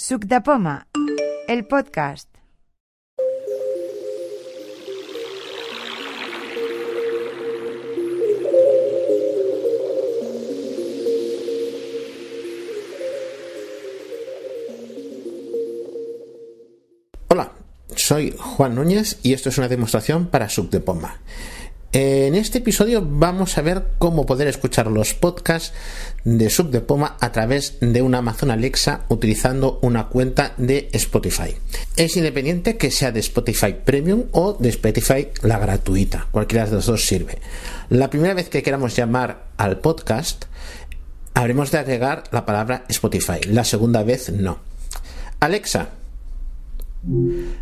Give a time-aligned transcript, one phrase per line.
[0.00, 0.24] Suc
[1.46, 2.26] el podcast.
[17.28, 17.52] Hola,
[17.94, 21.18] soy Juan Núñez y esto es una demostración para Suc de.
[21.92, 25.72] En este episodio vamos a ver cómo poder escuchar los podcasts
[26.22, 31.56] de Sub de Poma a través de una Amazon Alexa utilizando una cuenta de Spotify.
[31.96, 36.28] Es independiente que sea de Spotify Premium o de Spotify la gratuita.
[36.30, 37.38] Cualquiera de los dos sirve.
[37.88, 40.44] La primera vez que queramos llamar al podcast,
[41.34, 43.40] habremos de agregar la palabra Spotify.
[43.48, 44.60] La segunda vez no.
[45.40, 45.88] Alexa,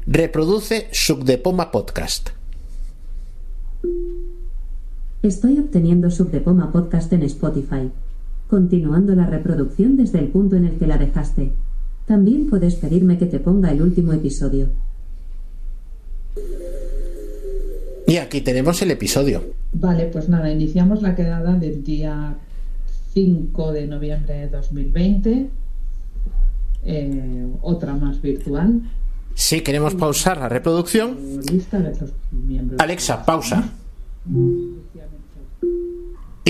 [0.06, 2.38] reproduce Sub de Poma Podcast.
[5.29, 7.91] Estoy obteniendo Subdepoma Podcast en Spotify.
[8.49, 11.53] Continuando la reproducción desde el punto en el que la dejaste.
[12.07, 14.69] También puedes pedirme que te ponga el último episodio.
[18.07, 19.43] Y aquí tenemos el episodio.
[19.75, 22.35] Vale, pues nada, iniciamos la quedada del día
[23.13, 25.51] 5 de noviembre de 2020.
[26.87, 28.81] Eh, otra más virtual.
[29.35, 31.19] Si queremos pausar la reproducción,
[31.53, 32.81] Lista de los miembros.
[32.81, 33.69] Alexa, pausa.
[34.27, 34.78] Y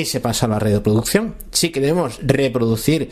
[0.09, 1.37] se pasa a la reproducción.
[1.53, 3.11] Si queremos reproducir,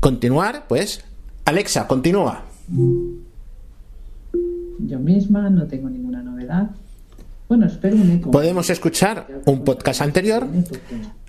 [0.00, 1.02] continuar, pues
[1.46, 2.44] Alexa, continúa.
[4.78, 6.70] Yo misma no tengo ninguna novedad.
[7.48, 8.30] Bueno, espero un eco.
[8.30, 10.46] Podemos escuchar un podcast anterior.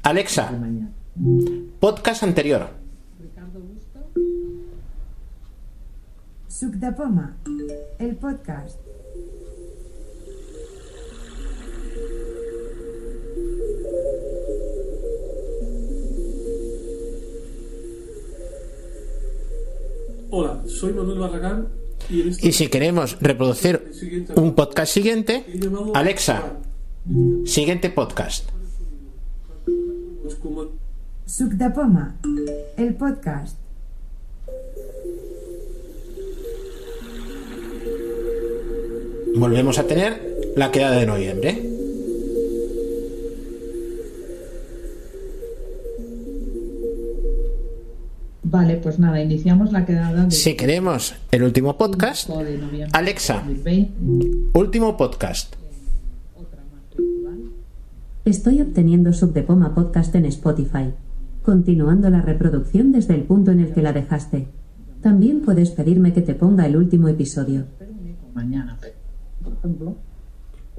[0.03, 0.51] Alexa,
[1.79, 2.69] podcast anterior.
[6.47, 7.35] Suc de Poma,
[7.99, 8.77] el podcast.
[20.35, 21.67] Hola, soy Manuel Barragán
[22.09, 23.91] y en este Y si queremos reproducir
[24.35, 25.45] un podcast siguiente,
[25.93, 26.57] Alexa,
[27.45, 28.49] siguiente podcast.
[30.23, 30.65] pues, como
[31.27, 32.15] Suc de Poma,
[32.77, 33.59] el podcast.
[39.35, 41.72] Volvemos a tener la quedada de noviembre.
[48.53, 52.89] Vale, pues nada, iniciamos la quedada del Si queremos el último podcast, 5 de noviembre
[52.93, 53.41] Alexa.
[53.47, 54.59] de 2020.
[54.59, 55.55] último podcast.
[58.25, 60.93] Estoy obteniendo Subdepoma Podcast en Spotify.
[61.41, 64.49] Continuando la reproducción desde el punto en el que la dejaste.
[65.01, 67.65] También puedes pedirme que te ponga el último episodio.
[68.35, 68.77] Mañana.
[69.43, 69.95] por ejemplo,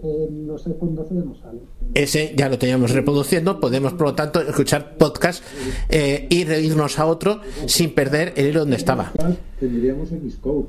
[0.05, 1.61] en los iPhone 12 no sale.
[1.95, 3.61] Ese ya lo teníamos reproduciendo.
[3.61, 5.43] Podemos, por lo tanto, escuchar podcast
[5.89, 9.13] eh, y reírnos a otro sin perder el hilo donde estaba.
[9.59, 10.67] tendríamos Xcode.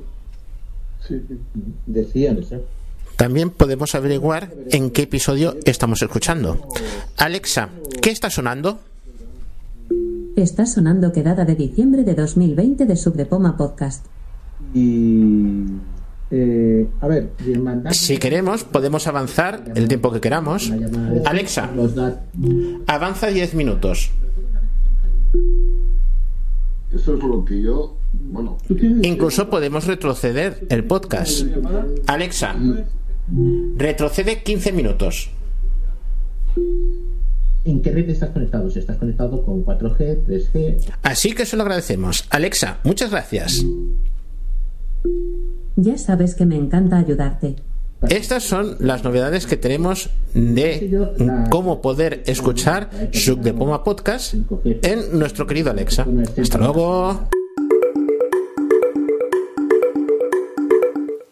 [1.06, 1.22] Sí.
[1.86, 2.40] Decían.
[3.16, 6.68] También podemos averiguar en qué episodio estamos escuchando.
[7.16, 7.70] Alexa,
[8.02, 8.80] ¿qué está sonando?
[10.36, 14.04] Está sonando quedada de diciembre de 2020 de Subdepoma Podcast.
[14.74, 15.64] Y.
[16.38, 17.30] eh, a ver,
[17.92, 20.72] Si queremos, podemos avanzar el tiempo que queramos.
[21.24, 21.70] Alexa,
[22.86, 24.10] avanza 10 minutos.
[26.94, 27.96] Eso es lo que yo,
[28.30, 31.42] bueno, ¿Tú tienes- Incluso podemos retroceder el podcast.
[32.06, 32.54] Alexa,
[33.76, 35.30] retrocede 15 minutos.
[37.64, 38.70] ¿En qué red estás conectado?
[38.70, 40.76] Si estás conectado con 4G, 3G.
[41.02, 42.24] Así que se lo agradecemos.
[42.30, 43.64] Alexa, muchas gracias.
[45.76, 47.56] Ya sabes que me encanta ayudarte.
[48.08, 51.08] Estas son las novedades que tenemos de
[51.50, 54.34] cómo poder escuchar Sub de Poma Podcast
[54.64, 56.04] en nuestro querido Alexa.
[56.40, 57.28] Hasta luego.